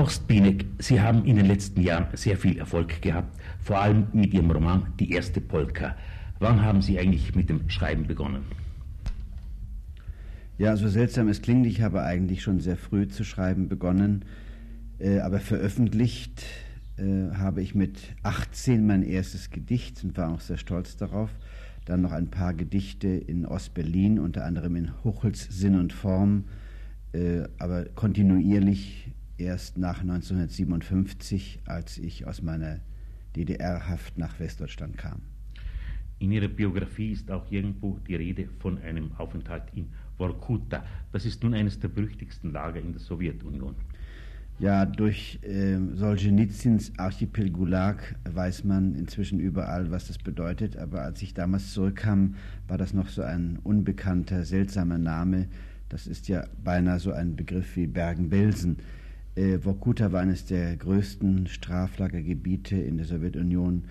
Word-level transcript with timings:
Horst 0.00 0.26
Bienek, 0.26 0.64
Sie 0.78 0.98
haben 0.98 1.26
in 1.26 1.36
den 1.36 1.44
letzten 1.44 1.82
Jahren 1.82 2.06
sehr 2.14 2.38
viel 2.38 2.56
Erfolg 2.56 3.02
gehabt, 3.02 3.38
vor 3.60 3.80
allem 3.80 4.06
mit 4.14 4.32
Ihrem 4.32 4.50
Roman 4.50 4.94
Die 4.98 5.12
erste 5.12 5.42
Polka. 5.42 5.94
Wann 6.38 6.62
haben 6.62 6.80
Sie 6.80 6.98
eigentlich 6.98 7.34
mit 7.34 7.50
dem 7.50 7.68
Schreiben 7.68 8.06
begonnen? 8.06 8.44
Ja, 10.56 10.74
so 10.78 10.88
seltsam 10.88 11.28
es 11.28 11.42
klingt, 11.42 11.66
ich 11.66 11.82
habe 11.82 12.02
eigentlich 12.02 12.42
schon 12.42 12.60
sehr 12.60 12.78
früh 12.78 13.08
zu 13.08 13.24
schreiben 13.24 13.68
begonnen, 13.68 14.24
äh, 14.98 15.18
aber 15.18 15.38
veröffentlicht 15.38 16.46
äh, 16.96 17.34
habe 17.34 17.60
ich 17.60 17.74
mit 17.74 17.98
18 18.22 18.86
mein 18.86 19.02
erstes 19.02 19.50
Gedicht 19.50 20.02
und 20.02 20.16
war 20.16 20.32
auch 20.32 20.40
sehr 20.40 20.56
stolz 20.56 20.96
darauf. 20.96 21.28
Dann 21.84 22.00
noch 22.00 22.12
ein 22.12 22.30
paar 22.30 22.54
Gedichte 22.54 23.08
in 23.08 23.44
Ostberlin, 23.44 24.18
unter 24.18 24.46
anderem 24.46 24.76
in 24.76 25.04
Huchels 25.04 25.46
Sinn 25.50 25.78
und 25.78 25.92
Form, 25.92 26.44
äh, 27.12 27.42
aber 27.58 27.84
kontinuierlich 27.84 29.12
erst 29.40 29.78
nach 29.78 30.00
1957, 30.00 31.60
als 31.64 31.98
ich 31.98 32.26
aus 32.26 32.42
meiner 32.42 32.80
DDR-Haft 33.36 34.18
nach 34.18 34.38
Westdeutschland 34.38 34.98
kam. 34.98 35.22
In 36.18 36.32
Ihrer 36.32 36.48
Biografie 36.48 37.12
ist 37.12 37.30
auch 37.30 37.50
irgendwo 37.50 37.98
die 38.06 38.14
Rede 38.14 38.48
von 38.58 38.78
einem 38.78 39.12
Aufenthalt 39.16 39.64
in 39.74 39.88
Vorkuta. 40.18 40.84
Das 41.12 41.24
ist 41.24 41.42
nun 41.42 41.54
eines 41.54 41.78
der 41.80 41.88
berüchtigsten 41.88 42.52
Lager 42.52 42.80
in 42.80 42.92
der 42.92 43.00
Sowjetunion. 43.00 43.74
Ja, 44.58 44.84
durch 44.84 45.38
äh, 45.42 45.78
Solzhenitsyns 45.94 46.92
Archipel 46.98 47.50
Gulag 47.50 48.14
weiß 48.30 48.64
man 48.64 48.94
inzwischen 48.94 49.40
überall, 49.40 49.90
was 49.90 50.08
das 50.08 50.18
bedeutet. 50.18 50.76
Aber 50.76 51.00
als 51.00 51.22
ich 51.22 51.32
damals 51.32 51.72
zurückkam, 51.72 52.34
war 52.68 52.76
das 52.76 52.92
noch 52.92 53.08
so 53.08 53.22
ein 53.22 53.58
unbekannter, 53.62 54.44
seltsamer 54.44 54.98
Name. 54.98 55.48
Das 55.88 56.06
ist 56.06 56.28
ja 56.28 56.44
beinahe 56.62 56.98
so 56.98 57.12
ein 57.12 57.36
Begriff 57.36 57.74
wie 57.76 57.86
Bergen-Belsen. 57.86 58.76
Äh, 59.36 59.58
Vorkuta 59.58 60.12
war 60.12 60.20
eines 60.20 60.44
der 60.44 60.76
größten 60.76 61.46
Straflagergebiete 61.46 62.76
in 62.76 62.96
der 62.96 63.06
Sowjetunion, 63.06 63.84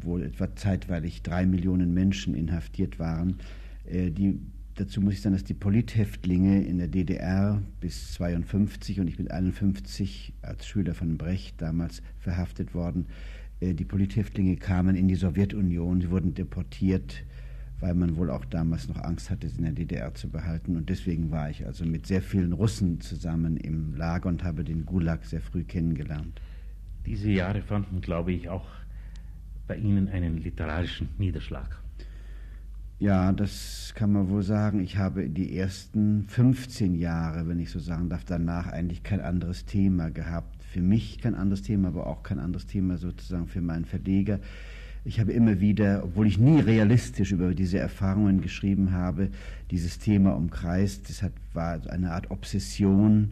wo 0.00 0.18
etwa 0.18 0.54
zeitweilig 0.56 1.22
drei 1.22 1.46
Millionen 1.46 1.94
Menschen 1.94 2.34
inhaftiert 2.34 2.98
waren. 2.98 3.36
Äh, 3.84 4.10
die, 4.10 4.40
dazu 4.74 5.00
muss 5.00 5.14
ich 5.14 5.20
sagen, 5.20 5.34
dass 5.34 5.44
die 5.44 5.54
Polithäftlinge 5.54 6.64
in 6.64 6.78
der 6.78 6.88
DDR 6.88 7.62
bis 7.80 8.12
52 8.14 9.00
und 9.00 9.08
ich 9.08 9.16
bin 9.16 9.30
51 9.30 10.32
als 10.42 10.66
Schüler 10.66 10.94
von 10.94 11.16
Brecht 11.16 11.62
damals 11.62 12.02
verhaftet 12.18 12.74
worden. 12.74 13.06
Äh, 13.60 13.74
die 13.74 13.84
Polithäftlinge 13.84 14.56
kamen 14.56 14.96
in 14.96 15.06
die 15.06 15.14
Sowjetunion, 15.14 16.00
sie 16.00 16.10
wurden 16.10 16.34
deportiert 16.34 17.24
weil 17.82 17.94
man 17.94 18.16
wohl 18.16 18.30
auch 18.30 18.44
damals 18.44 18.88
noch 18.88 19.02
Angst 19.02 19.28
hatte, 19.28 19.48
sie 19.48 19.58
in 19.58 19.64
der 19.64 19.72
DDR 19.72 20.14
zu 20.14 20.30
behalten. 20.30 20.76
Und 20.76 20.88
deswegen 20.88 21.32
war 21.32 21.50
ich 21.50 21.66
also 21.66 21.84
mit 21.84 22.06
sehr 22.06 22.22
vielen 22.22 22.52
Russen 22.52 23.00
zusammen 23.00 23.56
im 23.56 23.96
Lager 23.96 24.28
und 24.28 24.44
habe 24.44 24.62
den 24.62 24.86
Gulag 24.86 25.24
sehr 25.24 25.40
früh 25.40 25.64
kennengelernt. 25.64 26.40
Diese 27.04 27.28
Jahre 27.28 27.60
fanden, 27.60 28.00
glaube 28.00 28.32
ich, 28.32 28.48
auch 28.48 28.68
bei 29.66 29.76
Ihnen 29.76 30.08
einen 30.08 30.38
literarischen 30.38 31.08
Niederschlag. 31.18 31.82
Ja, 33.00 33.32
das 33.32 33.92
kann 33.96 34.12
man 34.12 34.28
wohl 34.28 34.44
sagen. 34.44 34.78
Ich 34.78 34.96
habe 34.96 35.28
die 35.28 35.58
ersten 35.58 36.28
15 36.28 36.94
Jahre, 36.94 37.48
wenn 37.48 37.58
ich 37.58 37.70
so 37.70 37.80
sagen 37.80 38.08
darf, 38.08 38.24
danach 38.24 38.68
eigentlich 38.68 39.02
kein 39.02 39.20
anderes 39.20 39.64
Thema 39.64 40.08
gehabt. 40.12 40.62
Für 40.62 40.82
mich 40.82 41.18
kein 41.18 41.34
anderes 41.34 41.62
Thema, 41.62 41.88
aber 41.88 42.06
auch 42.06 42.22
kein 42.22 42.38
anderes 42.38 42.68
Thema 42.68 42.96
sozusagen 42.96 43.48
für 43.48 43.60
meinen 43.60 43.86
Verleger. 43.86 44.38
Ich 45.04 45.18
habe 45.18 45.32
immer 45.32 45.58
wieder, 45.58 46.04
obwohl 46.04 46.28
ich 46.28 46.38
nie 46.38 46.60
realistisch 46.60 47.32
über 47.32 47.54
diese 47.54 47.78
Erfahrungen 47.78 48.40
geschrieben 48.40 48.92
habe, 48.92 49.30
dieses 49.72 49.98
Thema 49.98 50.36
umkreist. 50.36 51.08
Das 51.08 51.24
hat, 51.24 51.32
war 51.54 51.80
eine 51.90 52.12
Art 52.12 52.30
Obsession 52.30 53.30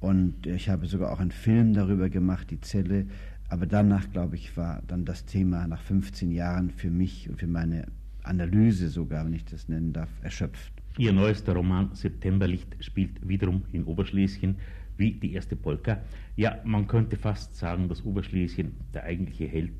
und 0.00 0.46
ich 0.46 0.68
habe 0.68 0.86
sogar 0.86 1.10
auch 1.10 1.20
einen 1.20 1.30
Film 1.30 1.72
darüber 1.72 2.10
gemacht, 2.10 2.50
die 2.50 2.60
Zelle. 2.60 3.06
Aber 3.48 3.64
danach, 3.64 4.10
glaube 4.12 4.36
ich, 4.36 4.54
war 4.58 4.82
dann 4.86 5.06
das 5.06 5.24
Thema 5.24 5.66
nach 5.66 5.80
15 5.80 6.30
Jahren 6.30 6.70
für 6.70 6.90
mich 6.90 7.30
und 7.30 7.38
für 7.38 7.46
meine 7.46 7.86
Analyse 8.22 8.90
sogar, 8.90 9.24
wenn 9.24 9.32
ich 9.32 9.46
das 9.46 9.66
nennen 9.66 9.94
darf, 9.94 10.10
erschöpft. 10.22 10.74
Ihr 10.98 11.14
neuester 11.14 11.54
Roman 11.54 11.94
Septemberlicht 11.94 12.76
spielt 12.80 13.26
wiederum 13.26 13.62
in 13.72 13.84
Oberschlesien 13.84 14.56
wie 14.98 15.12
die 15.12 15.32
erste 15.32 15.56
Polka. 15.56 16.02
Ja, 16.36 16.58
man 16.64 16.86
könnte 16.86 17.16
fast 17.16 17.56
sagen, 17.56 17.88
dass 17.88 18.04
Oberschlesien 18.04 18.72
der 18.92 19.04
eigentliche 19.04 19.46
Held 19.46 19.72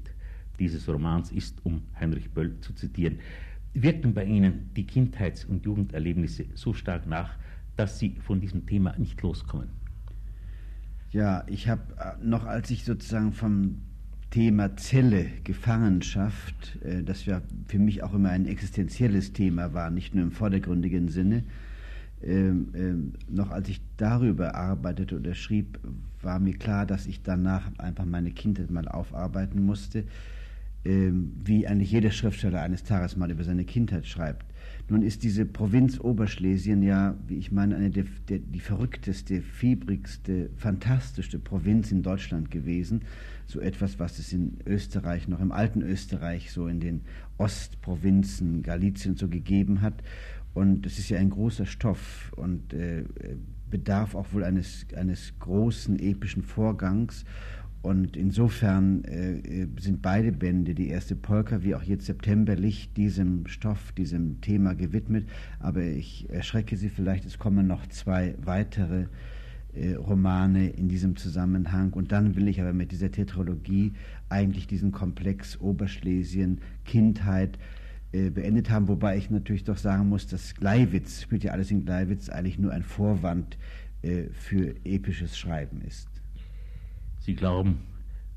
dieses 0.58 0.88
Romans 0.88 1.32
ist, 1.32 1.64
um 1.64 1.82
Heinrich 1.98 2.30
Böll 2.30 2.60
zu 2.60 2.72
zitieren, 2.74 3.18
wirken 3.74 4.14
bei 4.14 4.24
Ihnen 4.24 4.70
die 4.76 4.86
Kindheits- 4.86 5.44
und 5.44 5.64
Jugenderlebnisse 5.64 6.46
so 6.54 6.72
stark 6.72 7.06
nach, 7.06 7.36
dass 7.76 7.98
Sie 7.98 8.16
von 8.20 8.40
diesem 8.40 8.66
Thema 8.66 8.94
nicht 8.98 9.22
loskommen? 9.22 9.68
Ja, 11.10 11.44
ich 11.46 11.68
habe 11.68 11.82
äh, 11.98 12.24
noch, 12.24 12.44
als 12.44 12.70
ich 12.70 12.84
sozusagen 12.84 13.32
vom 13.32 13.78
Thema 14.30 14.76
Zelle, 14.76 15.26
Gefangenschaft, 15.44 16.78
äh, 16.82 17.02
das 17.02 17.24
ja 17.24 17.40
für 17.66 17.78
mich 17.78 18.02
auch 18.02 18.12
immer 18.12 18.30
ein 18.30 18.46
existenzielles 18.46 19.32
Thema 19.32 19.72
war, 19.72 19.90
nicht 19.90 20.14
nur 20.14 20.24
im 20.24 20.32
vordergründigen 20.32 21.08
Sinne, 21.08 21.44
ähm, 22.22 22.68
ähm, 22.74 23.12
noch 23.28 23.50
als 23.50 23.68
ich 23.68 23.80
darüber 23.96 24.54
arbeitete 24.54 25.16
oder 25.16 25.34
schrieb, 25.34 25.78
war 26.20 26.40
mir 26.40 26.54
klar, 26.54 26.84
dass 26.84 27.06
ich 27.06 27.22
danach 27.22 27.70
einfach 27.78 28.04
meine 28.04 28.32
Kindheit 28.32 28.70
mal 28.70 28.88
aufarbeiten 28.88 29.62
musste. 29.64 30.04
Ähm, 30.84 31.32
wie 31.44 31.66
eigentlich 31.66 31.90
jeder 31.90 32.12
Schriftsteller 32.12 32.62
eines 32.62 32.84
Tages 32.84 33.16
mal 33.16 33.30
über 33.30 33.42
seine 33.42 33.64
Kindheit 33.64 34.06
schreibt. 34.06 34.46
Nun 34.88 35.02
ist 35.02 35.22
diese 35.24 35.44
Provinz 35.44 35.98
Oberschlesien 36.00 36.82
ja, 36.82 37.16
wie 37.26 37.36
ich 37.36 37.50
meine, 37.50 37.76
eine 37.76 37.90
der, 37.90 38.04
der, 38.28 38.38
die 38.38 38.60
verrückteste, 38.60 39.42
fiebrigste, 39.42 40.50
fantastischste 40.56 41.40
Provinz 41.40 41.90
in 41.90 42.02
Deutschland 42.02 42.50
gewesen. 42.50 43.02
So 43.46 43.60
etwas, 43.60 43.98
was 43.98 44.18
es 44.18 44.32
in 44.32 44.58
Österreich, 44.66 45.26
noch 45.26 45.40
im 45.40 45.52
alten 45.52 45.82
Österreich, 45.82 46.52
so 46.52 46.68
in 46.68 46.80
den 46.80 47.00
Ostprovinzen, 47.38 48.62
Galizien 48.62 49.16
so 49.16 49.28
gegeben 49.28 49.82
hat. 49.82 50.02
Und 50.54 50.86
es 50.86 50.98
ist 50.98 51.08
ja 51.08 51.18
ein 51.18 51.30
großer 51.30 51.66
Stoff 51.66 52.32
und 52.36 52.72
äh, 52.72 53.04
bedarf 53.70 54.14
auch 54.14 54.32
wohl 54.32 54.44
eines, 54.44 54.86
eines 54.96 55.38
großen 55.38 55.98
epischen 55.98 56.42
Vorgangs. 56.42 57.24
Und 57.80 58.16
insofern 58.16 59.04
äh, 59.04 59.66
sind 59.78 60.02
beide 60.02 60.32
Bände, 60.32 60.74
die 60.74 60.88
erste 60.88 61.14
Polka 61.14 61.62
wie 61.62 61.74
auch 61.74 61.82
jetzt 61.82 62.06
Septemberlicht, 62.06 62.96
diesem 62.96 63.46
Stoff, 63.46 63.92
diesem 63.92 64.40
Thema 64.40 64.74
gewidmet. 64.74 65.28
Aber 65.60 65.82
ich 65.82 66.28
erschrecke 66.28 66.76
Sie 66.76 66.88
vielleicht, 66.88 67.24
es 67.24 67.38
kommen 67.38 67.66
noch 67.66 67.86
zwei 67.86 68.34
weitere 68.42 69.06
äh, 69.74 69.94
Romane 69.94 70.70
in 70.70 70.88
diesem 70.88 71.16
Zusammenhang. 71.16 71.92
Und 71.92 72.10
dann 72.10 72.34
will 72.34 72.48
ich 72.48 72.60
aber 72.60 72.72
mit 72.72 72.90
dieser 72.90 73.12
Tetralogie 73.12 73.92
eigentlich 74.28 74.66
diesen 74.66 74.90
Komplex 74.90 75.60
Oberschlesien, 75.60 76.60
Kindheit, 76.84 77.58
äh, 78.10 78.30
beendet 78.30 78.70
haben, 78.70 78.88
wobei 78.88 79.18
ich 79.18 79.28
natürlich 79.28 79.64
doch 79.64 79.76
sagen 79.76 80.08
muss, 80.08 80.26
dass 80.26 80.54
Gleiwitz, 80.54 81.22
spielt 81.22 81.44
ja 81.44 81.52
alles 81.52 81.70
in 81.70 81.84
Gleiwitz, 81.84 82.30
eigentlich 82.30 82.58
nur 82.58 82.72
ein 82.72 82.82
Vorwand 82.82 83.58
äh, 84.00 84.24
für 84.32 84.74
episches 84.84 85.36
Schreiben 85.36 85.82
ist. 85.82 86.17
Sie 87.28 87.34
glauben 87.34 87.80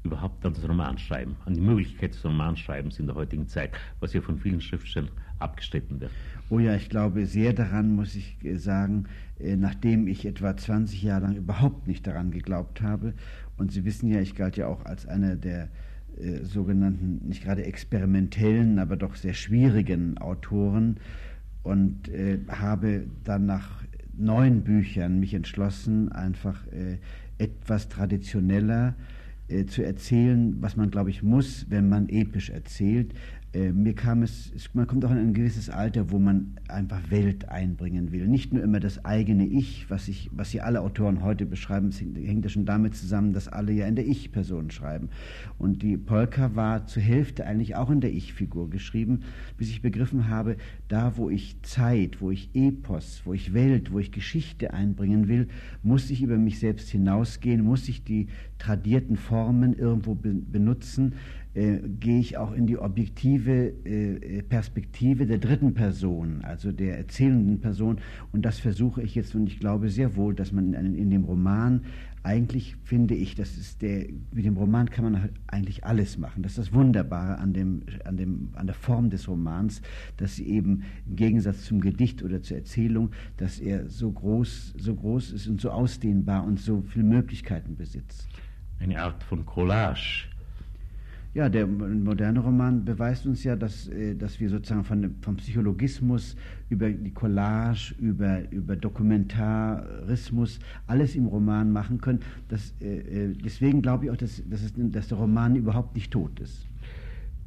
überhaupt 0.04 0.46
an 0.46 0.54
das 0.54 0.68
Romanschreiben, 0.68 1.38
an 1.46 1.54
die 1.54 1.62
Möglichkeit 1.62 2.14
des 2.14 2.26
Romanschreibens 2.26 3.00
in 3.00 3.06
der 3.06 3.16
heutigen 3.16 3.48
Zeit, 3.48 3.72
was 4.02 4.12
ja 4.12 4.20
von 4.20 4.38
vielen 4.38 4.60
Schriftstellern 4.60 5.10
abgestritten 5.40 6.02
wird. 6.02 6.12
Oh 6.50 6.60
ja, 6.60 6.76
ich 6.76 6.90
glaube 6.90 7.26
sehr 7.26 7.54
daran, 7.54 7.96
muss 7.96 8.16
ich 8.16 8.36
äh, 8.44 8.58
sagen, 8.58 9.06
äh, 9.40 9.56
nachdem 9.56 10.10
ich 10.10 10.26
etwa 10.26 10.58
20 10.58 11.04
Jahre 11.04 11.28
lang 11.28 11.38
überhaupt 11.38 11.88
nicht 11.88 12.06
daran 12.06 12.32
geglaubt 12.32 12.82
habe. 12.82 13.14
Und 13.56 13.72
Sie 13.72 13.86
wissen 13.86 14.10
ja, 14.10 14.20
ich 14.20 14.36
galt 14.36 14.58
ja 14.58 14.68
auch 14.68 14.84
als 14.84 15.06
einer 15.06 15.38
der 15.38 15.70
äh, 16.18 16.44
sogenannten, 16.44 17.26
nicht 17.30 17.46
gerade 17.46 17.64
experimentellen, 17.64 18.78
aber 18.78 18.98
doch 18.98 19.16
sehr 19.16 19.36
schwierigen 19.36 20.18
Autoren 20.18 20.98
und 21.64 22.10
äh, 22.10 22.40
habe 22.50 23.06
dann 23.24 23.46
nach 23.46 23.86
neun 24.18 24.64
Büchern 24.64 25.22
mich 25.22 25.34
entschlossen, 25.34 26.12
einfach 26.12 26.68
äh, 26.68 26.98
etwas 27.42 27.90
traditioneller 27.90 28.96
äh, 29.48 29.66
zu 29.66 29.84
erzählen, 29.84 30.56
was 30.62 30.78
man, 30.78 30.92
glaube 30.92 31.10
ich, 31.10 31.24
muss, 31.24 31.66
wenn 31.70 31.90
man 31.90 32.08
episch 32.10 32.50
erzählt. 32.52 33.14
Äh, 33.54 33.74
mir 33.74 33.94
kam 33.94 34.24
es, 34.24 34.54
man 34.74 34.88
kommt 34.88 35.04
auch 35.04 35.12
in 35.12 35.18
ein 35.18 35.34
gewisses 35.34 35.70
Alter, 35.70 36.10
wo 36.10 36.20
man 36.20 36.56
einfach 36.70 37.12
Welt 37.12 37.50
einbringen 37.50 38.14
will. 38.14 38.26
Nicht 38.28 38.54
nur 38.54 38.64
immer 38.64 38.80
das 38.80 39.04
eigene 39.04 39.46
Ich, 39.46 39.90
was, 39.90 40.08
ich, 40.08 40.30
was 40.32 40.52
Sie 40.52 40.62
alle 40.62 40.80
Autoren 40.80 41.22
heute 41.22 41.46
beschreiben, 41.46 41.90
das 41.90 42.00
hängt 42.00 42.46
ja 42.46 42.50
schon 42.50 42.66
damit 42.66 42.96
zusammen, 42.96 43.34
dass 43.34 43.50
alle 43.50 43.74
ja 43.74 43.88
in 43.88 43.96
der 43.98 44.08
Ich-Person 44.08 44.72
schreiben. 44.72 45.10
Und 45.58 45.82
die 45.82 45.98
Polka 45.98 46.56
war 46.56 46.86
zur 46.86 47.04
Hälfte 47.04 47.46
eigentlich 47.46 47.76
auch 47.76 47.90
in 47.90 48.00
der 48.00 48.14
Ich-Figur 48.14 48.70
geschrieben, 48.70 49.22
bis 49.58 49.70
ich 49.70 49.82
begriffen 49.82 50.30
habe, 50.30 50.56
da 50.88 51.18
wo 51.18 51.30
ich 51.30 51.62
Zeit, 51.62 52.22
wo 52.22 52.32
ich 52.32 52.52
Epos, 52.54 53.22
wo 53.26 53.34
ich 53.34 53.54
Welt, 53.54 53.92
wo 53.92 54.00
ich 54.00 54.14
Geschichte 54.14 54.74
einbringen 54.74 55.28
will, 55.28 55.50
muss 55.84 56.10
ich 56.10 56.22
über 56.22 56.38
mich 56.38 56.60
selbst 56.60 56.90
hinausgehen, 56.90 57.66
muss 57.66 57.90
ich 57.90 58.06
die 58.06 58.28
tradierten 58.60 59.18
Formen 59.18 59.74
irgendwo 59.74 60.16
benutzen, 60.16 61.16
äh, 61.54 61.80
gehe 62.00 62.20
ich 62.20 62.38
auch 62.38 62.54
in 62.54 62.66
die 62.66 62.78
objektive 62.78 63.74
äh, 63.86 64.42
Perspektive 64.44 65.26
der 65.26 65.38
dritten 65.38 65.74
Person, 65.74 66.42
also 66.44 66.72
der 66.72 66.98
erzählenden 66.98 67.60
Person. 67.60 68.00
Und 68.32 68.44
das 68.44 68.60
versuche 68.60 69.02
ich 69.02 69.16
jetzt, 69.16 69.36
und 69.36 69.48
ich 69.48 69.60
glaube 69.60 69.90
sehr 69.90 70.16
wohl, 70.16 70.34
dass 70.34 70.52
man 70.52 70.74
in, 70.74 70.96
in 70.96 71.10
dem 71.10 71.24
Roman 71.24 71.82
eigentlich 72.24 72.76
finde 72.84 73.16
ich, 73.16 73.36
das 73.36 73.58
ist 73.58 73.82
der, 73.82 74.06
mit 74.32 74.46
dem 74.46 74.56
Roman 74.56 74.90
kann 74.90 75.06
man 75.06 75.22
halt 75.22 75.34
eigentlich 75.48 75.86
alles 75.86 76.18
machen. 76.18 76.44
Das 76.44 76.54
ist 76.54 76.58
das 76.60 76.74
Wunderbare 76.74 77.40
an, 77.40 77.54
dem, 77.54 77.82
an, 78.06 78.16
dem, 78.16 78.50
an 78.54 78.68
der 78.68 78.76
Form 78.76 79.10
des 79.10 79.28
Romans, 79.28 79.82
dass 80.18 80.36
sie 80.36 80.48
eben 80.48 80.84
im 81.08 81.16
Gegensatz 81.16 81.64
zum 81.66 81.82
Gedicht 81.82 82.24
oder 82.24 82.42
zur 82.44 82.58
Erzählung, 82.58 83.12
dass 83.38 83.60
er 83.60 83.90
so 83.90 84.12
groß, 84.12 84.76
so 84.78 84.96
groß 84.96 85.32
ist 85.32 85.48
und 85.48 85.60
so 85.60 85.72
ausdehnbar 85.72 86.44
und 86.44 86.60
so 86.60 86.84
viele 86.88 87.06
Möglichkeiten 87.06 87.76
besitzt. 87.76 88.30
Eine 88.80 89.02
Art 89.02 89.24
von 89.24 89.46
Collage 89.46 90.31
ja, 91.34 91.48
der 91.48 91.66
moderne 91.66 92.40
Roman 92.42 92.84
beweist 92.84 93.26
uns 93.26 93.44
ja, 93.44 93.56
dass, 93.56 93.88
äh, 93.88 94.16
dass 94.16 94.40
wir 94.40 94.50
sozusagen 94.50 94.84
von, 94.84 95.16
vom 95.22 95.38
Psychologismus 95.38 96.36
über 96.70 96.90
die 96.90 97.12
Collage, 97.12 97.96
über, 98.00 98.52
über 98.52 98.76
Dokumentarismus 98.76 100.60
alles 100.88 101.16
im 101.16 101.28
Roman 101.28 101.72
machen 101.72 102.02
können. 102.02 102.20
Das, 102.50 102.74
äh, 102.82 103.30
äh, 103.30 103.34
deswegen 103.34 103.82
glaube 103.82 104.06
ich 104.06 104.12
auch, 104.12 104.18
dass, 104.18 104.44
dass, 104.50 104.62
es, 104.62 104.74
dass 104.76 105.08
der 105.08 105.18
Roman 105.18 105.56
überhaupt 105.56 105.96
nicht 105.96 106.12
tot 106.12 106.38
ist. 106.42 106.68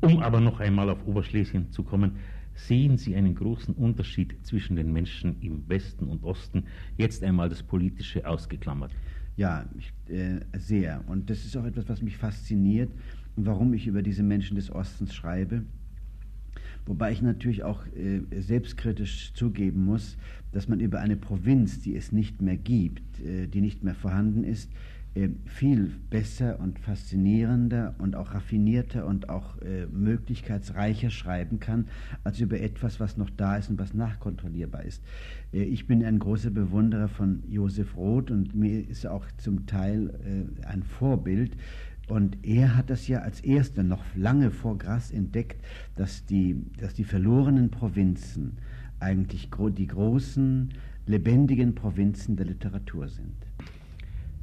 Um 0.01 0.21
aber 0.21 0.41
noch 0.41 0.61
einmal 0.61 0.89
auf 0.89 1.07
Oberschlesien 1.07 1.71
zu 1.71 1.83
kommen, 1.83 2.13
sehen 2.55 2.97
Sie 2.97 3.15
einen 3.17 3.35
großen 3.35 3.75
Unterschied 3.75 4.35
zwischen 4.47 4.77
den 4.77 4.93
Menschen 4.93 5.37
im 5.41 5.69
Westen 5.69 6.09
und 6.09 6.25
Osten, 6.25 6.65
jetzt 6.97 7.23
einmal 7.23 7.49
das 7.51 7.63
Politische 7.63 8.27
ausgeklammert? 8.27 8.93
Ja, 9.37 9.67
ich, 9.77 9.93
äh, 10.15 10.41
sehr. 10.57 11.03
Und 11.07 11.29
das 11.29 11.45
ist 11.45 11.57
auch 11.57 11.65
etwas, 11.65 11.89
was 11.89 12.03
mich 12.03 12.17
fasziniert 12.17 12.91
warum 13.37 13.75
ich 13.75 13.87
über 13.87 14.03
diese 14.03 14.23
Menschen 14.23 14.57
des 14.57 14.71
Ostens 14.71 15.15
schreibe. 15.15 15.65
Wobei 16.87 17.13
ich 17.13 17.23
natürlich 17.23 17.65
auch 17.65 17.87
äh, 17.87 18.21
selbstkritisch 18.41 19.33
zugeben 19.35 19.85
muss, 19.85 20.17
dass 20.53 20.69
man 20.69 20.81
über 20.81 21.01
eine 21.01 21.17
Provinz, 21.17 21.81
die 21.81 21.97
es 21.97 22.13
nicht 22.13 22.43
mehr 22.43 22.57
gibt, 22.57 23.21
äh, 23.21 23.47
die 23.47 23.63
nicht 23.63 23.83
mehr 23.83 23.95
vorhanden 23.95 24.45
ist, 24.45 24.71
äh, 25.15 25.29
viel 25.47 25.93
besser 26.11 26.59
und 26.59 26.81
faszinierender 26.81 27.95
und 27.99 28.17
auch 28.17 28.35
raffinierter 28.35 29.07
und 29.07 29.29
auch 29.29 29.63
äh, 29.63 29.87
möglichkeitsreicher 29.87 31.09
schreiben 31.11 31.61
kann, 31.61 31.87
als 32.25 32.41
über 32.41 32.61
etwas, 32.61 32.99
was 32.99 33.17
noch 33.17 33.31
da 33.31 33.57
ist 33.57 33.71
und 33.71 33.79
was 33.79 33.95
nachkontrollierbar 33.95 34.83
ist. 34.83 35.03
Äh, 35.53 35.63
ich 35.63 35.87
bin 35.87 36.05
ein 36.05 36.19
großer 36.19 36.51
Bewunderer 36.51 37.09
von 37.09 37.45
Josef 37.49 37.97
Roth 37.97 38.33
und 38.33 38.57
mir 38.57 38.89
ist 38.89 39.05
er 39.05 39.15
auch 39.15 39.27
zum 39.39 39.67
Teil 39.67 40.11
äh, 40.61 40.67
ein 40.67 40.83
Vorbild, 40.83 41.57
und 42.09 42.37
er 42.43 42.77
hat 42.77 42.91
das 42.91 43.09
ja 43.09 43.21
als 43.21 43.41
erster 43.41 43.83
noch 43.83 44.05
lange 44.15 44.51
vor 44.51 44.77
Grass 44.77 45.11
entdeckt, 45.11 45.65
dass 45.97 46.27
die, 46.27 46.57
dass 46.79 46.95
die 46.95 47.05
verlorenen 47.05 47.71
Provinzen 47.71 48.59
eigentlich 49.01 49.49
die 49.77 49.87
großen, 49.87 50.71
lebendigen 51.07 51.75
Provinzen 51.75 52.37
der 52.37 52.47
Literatur 52.47 53.09
sind. 53.09 53.35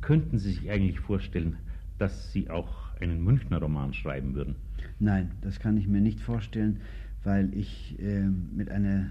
Könnten 0.01 0.39
Sie 0.39 0.53
sich 0.53 0.69
eigentlich 0.69 0.99
vorstellen, 0.99 1.57
dass 1.97 2.31
Sie 2.31 2.49
auch 2.49 2.95
einen 2.99 3.23
Münchner 3.23 3.59
Roman 3.59 3.93
schreiben 3.93 4.33
würden? 4.33 4.55
Nein, 4.99 5.31
das 5.41 5.59
kann 5.59 5.77
ich 5.77 5.87
mir 5.87 6.01
nicht 6.01 6.19
vorstellen, 6.19 6.79
weil 7.23 7.55
ich 7.55 7.97
äh, 7.99 8.27
mit 8.27 8.69
einer, 8.69 9.07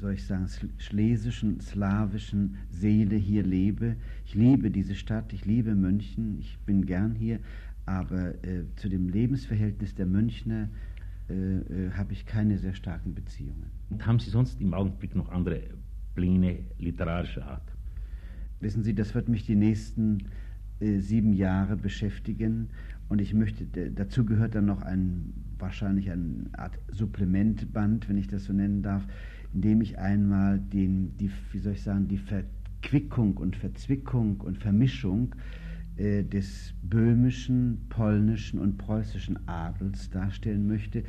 soll 0.00 0.14
ich 0.14 0.26
sagen, 0.26 0.48
schlesischen, 0.78 1.60
slawischen 1.60 2.56
Seele 2.70 3.16
hier 3.16 3.44
lebe. 3.44 3.96
Ich 4.24 4.34
liebe 4.34 4.70
diese 4.70 4.94
Stadt, 4.94 5.32
ich 5.32 5.44
liebe 5.44 5.74
München, 5.74 6.38
ich 6.40 6.58
bin 6.66 6.86
gern 6.86 7.14
hier, 7.14 7.38
aber 7.86 8.34
äh, 8.44 8.64
zu 8.76 8.88
dem 8.88 9.08
Lebensverhältnis 9.08 9.94
der 9.94 10.06
Münchner 10.06 10.68
äh, 11.28 11.34
äh, 11.34 11.90
habe 11.92 12.12
ich 12.12 12.26
keine 12.26 12.58
sehr 12.58 12.74
starken 12.74 13.14
Beziehungen. 13.14 13.70
Und 13.90 14.06
haben 14.06 14.18
Sie 14.18 14.30
sonst 14.30 14.60
im 14.60 14.74
Augenblick 14.74 15.14
noch 15.14 15.30
andere 15.30 15.60
Pläne 16.14 16.58
literarischer 16.78 17.46
Art? 17.46 17.72
Wissen 18.60 18.82
Sie, 18.82 18.94
das 18.94 19.14
wird 19.14 19.28
mich 19.28 19.46
die 19.46 19.56
nächsten 19.56 20.24
äh, 20.80 20.98
sieben 20.98 21.32
Jahre 21.32 21.76
beschäftigen 21.76 22.68
und 23.08 23.20
ich 23.20 23.34
möchte, 23.34 23.66
dazu 23.66 24.24
gehört 24.24 24.54
dann 24.54 24.64
noch 24.64 24.82
ein, 24.82 25.34
wahrscheinlich 25.58 26.10
eine 26.10 26.46
Art 26.52 26.78
Supplementband, 26.92 28.08
wenn 28.08 28.16
ich 28.16 28.26
das 28.26 28.44
so 28.44 28.52
nennen 28.52 28.82
darf, 28.82 29.06
in 29.52 29.60
dem 29.60 29.80
ich 29.82 29.98
einmal 29.98 30.58
den, 30.58 31.16
die, 31.18 31.30
wie 31.52 31.58
soll 31.58 31.74
ich 31.74 31.82
sagen, 31.82 32.08
die 32.08 32.18
Verquickung 32.18 33.36
und 33.36 33.56
Verzwickung 33.56 34.40
und 34.40 34.58
Vermischung 34.58 35.34
äh, 35.96 36.22
des 36.24 36.74
böhmischen, 36.82 37.86
polnischen 37.88 38.58
und 38.58 38.78
preußischen 38.78 39.48
Adels 39.48 40.10
darstellen 40.10 40.66
möchte. 40.66 41.04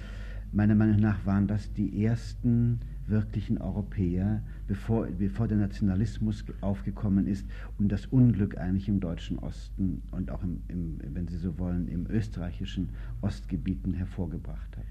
Meiner 0.52 0.76
Meinung 0.76 0.98
nach 0.98 1.26
waren 1.26 1.48
das 1.48 1.74
die 1.74 2.04
ersten 2.06 2.80
wirklichen 3.08 3.58
Europäer, 3.58 4.44
bevor, 4.68 5.08
bevor 5.08 5.48
der 5.48 5.58
Nationalismus 5.58 6.46
aufgekommen 6.62 7.28
ist 7.28 7.46
und 7.78 7.92
das 7.92 8.06
Unglück 8.08 8.58
eigentlich 8.58 8.88
im 8.88 9.00
deutschen 9.00 9.40
Osten 9.40 10.02
und 10.12 10.32
auch, 10.32 10.44
im, 10.44 10.62
im, 10.68 11.00
wenn 11.14 11.28
Sie 11.28 11.38
so 11.38 11.58
wollen, 11.60 11.88
im 11.88 12.08
österreichischen 12.08 12.90
Ostgebieten 13.22 13.94
hervorgebracht 13.94 14.78
hat. 14.78 14.86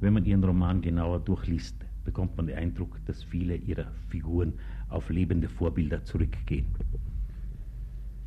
Wenn 0.00 0.14
man 0.14 0.24
Ihren 0.24 0.44
Roman 0.44 0.80
genauer 0.80 1.20
durchliest, 1.20 1.76
bekommt 2.04 2.36
man 2.36 2.46
den 2.46 2.56
Eindruck, 2.56 2.98
dass 3.06 3.22
viele 3.22 3.56
Ihrer 3.56 3.90
Figuren 4.08 4.54
auf 4.88 5.08
lebende 5.10 5.48
Vorbilder 5.48 6.04
zurückgehen. 6.04 6.66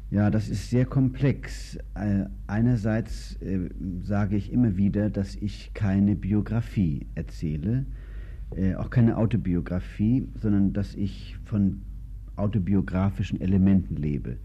Ja, 0.09 0.29
das 0.29 0.47
ist 0.47 0.69
sehr 0.69 0.85
komplex. 0.85 1.75
Äh, 1.95 2.25
einerseits 2.47 3.35
äh, 3.41 3.69
sage 4.03 4.37
ich 4.37 4.53
immer 4.53 4.77
wieder, 4.77 5.09
dass 5.09 5.35
ich 5.35 5.73
keine 5.73 6.15
Biografie 6.15 7.07
erzähle, 7.15 7.85
äh, 8.55 8.75
auch 8.75 8.89
keine 8.89 9.17
Autobiografie, 9.17 10.29
sondern 10.35 10.71
dass 10.71 10.95
ich 10.95 11.37
von 11.43 11.81
autobiografischen 12.37 13.41
Elementen 13.41 13.97
lebe. 13.97 14.37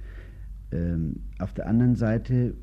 Ähm, 0.72 1.20
auf 1.38 1.52
der 1.54 1.68
anderen 1.68 1.94
Seite 1.94 2.54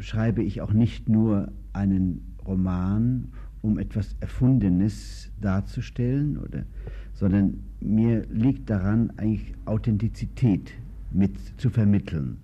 schreibe 0.00 0.42
ich 0.42 0.62
auch 0.62 0.72
nicht 0.72 1.08
nur 1.08 1.52
einen 1.72 2.34
Roman, 2.44 3.28
um 3.60 3.78
etwas 3.78 4.16
Erfundenes 4.18 5.30
darzustellen, 5.40 6.38
oder, 6.38 6.64
sondern 7.12 7.60
mir 7.78 8.26
liegt 8.30 8.68
daran, 8.68 9.12
eigentlich 9.18 9.54
Authentizität 9.66 10.72
mit 11.12 11.38
zu 11.58 11.70
vermitteln. 11.70 12.38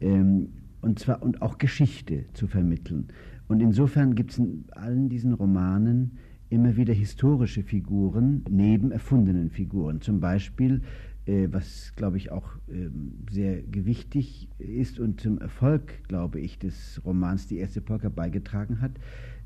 Ähm, 0.00 0.48
und 0.82 0.98
zwar 0.98 1.22
und 1.22 1.42
auch 1.42 1.58
Geschichte 1.58 2.26
zu 2.32 2.46
vermitteln. 2.46 3.08
Und 3.48 3.60
insofern 3.60 4.14
gibt 4.14 4.32
es 4.32 4.38
in 4.38 4.64
allen 4.72 5.08
diesen 5.08 5.32
Romanen 5.32 6.18
immer 6.48 6.76
wieder 6.76 6.94
historische 6.94 7.62
Figuren 7.62 8.44
neben 8.48 8.92
erfundenen 8.92 9.50
Figuren. 9.50 10.00
Zum 10.00 10.20
Beispiel, 10.20 10.82
äh, 11.26 11.48
was 11.50 11.92
glaube 11.96 12.16
ich 12.18 12.30
auch 12.30 12.56
äh, 12.68 12.88
sehr 13.30 13.62
gewichtig 13.62 14.48
ist 14.58 15.00
und 15.00 15.20
zum 15.20 15.38
Erfolg, 15.38 16.04
glaube 16.08 16.40
ich, 16.40 16.58
des 16.58 17.00
Romans 17.04 17.46
Die 17.48 17.58
erste 17.58 17.80
Polka 17.80 18.08
beigetragen 18.08 18.80
hat. 18.80 18.92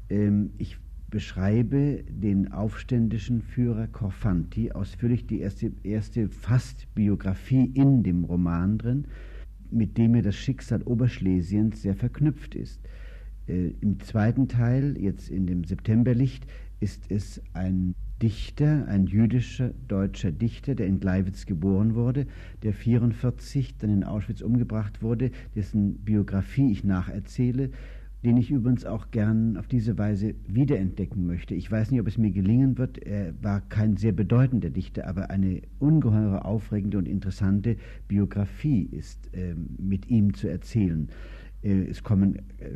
Ähm, 0.09 0.51
ich 0.59 0.79
beschreibe 1.11 2.05
den 2.09 2.53
aufständischen 2.53 3.43
Führer 3.43 3.89
Corfanti, 3.89 4.73
ausführlich 4.73 5.27
die 5.27 5.41
erste, 5.41 5.73
erste 5.83 6.29
fast 6.29 6.87
Biografie 6.95 7.71
in 7.75 8.03
dem 8.03 8.25
Roman 8.25 8.79
drin, 8.79 9.07
mit 9.71 9.99
dem 9.99 10.13
mir 10.13 10.23
das 10.23 10.37
Schicksal 10.37 10.83
Oberschlesiens 10.83 11.83
sehr 11.83 11.95
verknüpft 11.95 12.55
ist. 12.55 12.81
Äh, 13.47 13.73
Im 13.81 14.01
zweiten 14.01 14.49
Teil, 14.49 14.97
jetzt 14.99 15.29
in 15.29 15.47
dem 15.47 15.65
Septemberlicht, 15.65 16.47
ist 16.81 17.11
es 17.11 17.43
ein 17.53 17.95
Dichter, 18.23 18.87
ein 18.89 19.07
jüdischer 19.07 19.71
deutscher 19.89 20.31
Dichter, 20.31 20.75
der 20.75 20.87
in 20.87 21.01
Gleiwitz 21.01 21.47
geboren 21.47 21.95
wurde, 21.95 22.27
der 22.63 22.75
44 22.75 23.79
dann 23.79 23.91
in 23.91 24.05
Auschwitz 24.05 24.43
umgebracht 24.43 25.03
wurde, 25.03 25.31
dessen 25.55 25.95
Biografie 26.05 26.71
ich 26.71 26.85
nacherzähle 26.85 27.71
den 28.25 28.37
ich 28.37 28.51
übrigens 28.51 28.85
auch 28.85 29.11
gern 29.11 29.57
auf 29.57 29.67
diese 29.67 29.97
Weise 29.97 30.35
wiederentdecken 30.47 31.27
möchte. 31.27 31.55
Ich 31.55 31.71
weiß 31.71 31.91
nicht, 31.91 32.01
ob 32.01 32.07
es 32.07 32.19
mir 32.19 32.31
gelingen 32.31 32.77
wird. 32.77 32.99
Er 32.99 33.33
war 33.43 33.63
kein 33.63 33.97
sehr 33.97 34.13
bedeutender 34.13 34.71
Dichter, 34.71 35.07
aber 35.07 35.31
eine 35.31 35.63
ungeheure, 35.79 36.45
aufregende 36.45 36.99
und 36.99 37.09
interessante 37.09 37.77
Biografie 38.09 38.83
ist 38.93 39.35
äh, 39.35 39.55
mit 39.79 40.09
ihm 40.09 40.35
zu 40.35 40.49
erzählen. 40.49 41.09
Äh, 41.63 41.85
es 41.91 42.03
kommen 42.03 42.37
äh, 42.37 42.71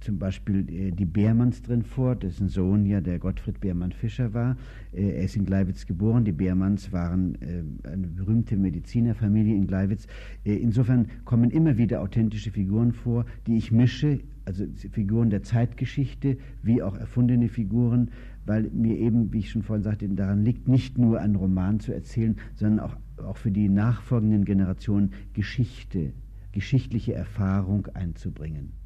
zum 0.00 0.18
Beispiel 0.18 0.68
äh, 0.70 0.90
die 0.90 1.04
Beermanns 1.04 1.62
drin 1.62 1.82
vor, 1.82 2.16
dessen 2.16 2.48
Sohn 2.48 2.84
ja 2.86 3.00
der 3.00 3.18
Gottfried 3.18 3.60
Beermann 3.60 3.92
Fischer 3.92 4.34
war. 4.34 4.56
Er 4.92 5.22
ist 5.22 5.36
in 5.36 5.44
Gleiwitz 5.44 5.86
geboren. 5.86 6.24
Die 6.24 6.32
Beermanns 6.32 6.92
waren 6.92 7.36
eine 7.84 8.06
berühmte 8.06 8.56
Medizinerfamilie 8.56 9.54
in 9.54 9.66
Gleiwitz. 9.66 10.06
Insofern 10.44 11.06
kommen 11.24 11.50
immer 11.50 11.76
wieder 11.76 12.00
authentische 12.00 12.50
Figuren 12.50 12.92
vor, 12.92 13.26
die 13.46 13.58
ich 13.58 13.70
mische, 13.70 14.20
also 14.44 14.64
Figuren 14.90 15.30
der 15.30 15.42
Zeitgeschichte 15.42 16.38
wie 16.62 16.82
auch 16.82 16.96
erfundene 16.96 17.48
Figuren, 17.48 18.10
weil 18.46 18.70
mir 18.70 18.96
eben, 18.96 19.32
wie 19.32 19.40
ich 19.40 19.50
schon 19.50 19.62
vorhin 19.62 19.82
sagte, 19.82 20.08
daran 20.08 20.42
liegt, 20.42 20.68
nicht 20.68 20.96
nur 20.96 21.20
einen 21.20 21.36
Roman 21.36 21.80
zu 21.80 21.92
erzählen, 21.92 22.36
sondern 22.54 22.80
auch, 22.80 22.96
auch 23.18 23.36
für 23.36 23.50
die 23.50 23.68
nachfolgenden 23.68 24.44
Generationen 24.44 25.10
Geschichte 25.34 26.12
geschichtliche 26.58 27.14
Erfahrung 27.14 27.86
einzubringen. 27.94 28.77